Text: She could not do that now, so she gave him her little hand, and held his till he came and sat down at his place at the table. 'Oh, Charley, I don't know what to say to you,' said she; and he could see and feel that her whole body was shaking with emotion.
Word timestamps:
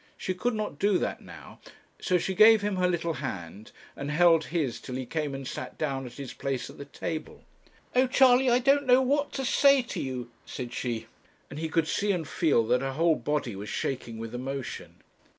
She 0.17 0.33
could 0.33 0.55
not 0.55 0.79
do 0.79 0.97
that 0.97 1.21
now, 1.21 1.59
so 1.99 2.17
she 2.17 2.33
gave 2.33 2.63
him 2.63 2.77
her 2.77 2.87
little 2.87 3.13
hand, 3.21 3.71
and 3.95 4.09
held 4.09 4.45
his 4.45 4.79
till 4.81 4.95
he 4.95 5.05
came 5.05 5.35
and 5.35 5.47
sat 5.47 5.77
down 5.77 6.07
at 6.07 6.13
his 6.13 6.33
place 6.33 6.71
at 6.71 6.79
the 6.79 6.85
table. 6.85 7.43
'Oh, 7.95 8.07
Charley, 8.07 8.49
I 8.49 8.57
don't 8.57 8.87
know 8.87 9.03
what 9.03 9.31
to 9.33 9.45
say 9.45 9.83
to 9.83 10.01
you,' 10.01 10.31
said 10.43 10.73
she; 10.73 11.05
and 11.51 11.59
he 11.59 11.69
could 11.69 11.87
see 11.87 12.11
and 12.11 12.27
feel 12.27 12.65
that 12.65 12.81
her 12.81 12.93
whole 12.93 13.15
body 13.15 13.55
was 13.55 13.69
shaking 13.69 14.17
with 14.17 14.33
emotion. 14.33 15.03